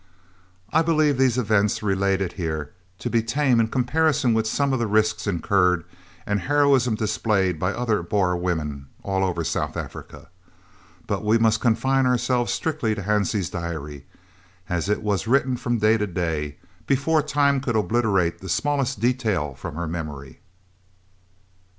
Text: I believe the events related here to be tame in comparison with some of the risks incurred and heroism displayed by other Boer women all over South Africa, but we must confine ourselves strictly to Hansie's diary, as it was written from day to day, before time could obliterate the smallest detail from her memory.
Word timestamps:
I 0.73 0.81
believe 0.81 1.19
the 1.19 1.25
events 1.25 1.83
related 1.83 2.33
here 2.33 2.73
to 2.97 3.07
be 3.07 3.21
tame 3.21 3.59
in 3.59 3.67
comparison 3.67 4.33
with 4.33 4.47
some 4.47 4.73
of 4.73 4.79
the 4.79 4.87
risks 4.87 5.27
incurred 5.27 5.83
and 6.25 6.39
heroism 6.39 6.95
displayed 6.95 7.59
by 7.59 7.71
other 7.71 8.01
Boer 8.01 8.35
women 8.35 8.87
all 9.03 9.23
over 9.23 9.43
South 9.43 9.77
Africa, 9.77 10.29
but 11.05 11.23
we 11.23 11.37
must 11.37 11.61
confine 11.61 12.07
ourselves 12.07 12.51
strictly 12.51 12.95
to 12.95 13.03
Hansie's 13.03 13.51
diary, 13.51 14.07
as 14.67 14.89
it 14.89 15.03
was 15.03 15.27
written 15.27 15.55
from 15.55 15.77
day 15.77 15.99
to 15.99 16.07
day, 16.07 16.57
before 16.87 17.21
time 17.21 17.61
could 17.61 17.75
obliterate 17.75 18.39
the 18.41 18.49
smallest 18.49 18.99
detail 18.99 19.53
from 19.53 19.75
her 19.75 19.87
memory. 19.87 20.39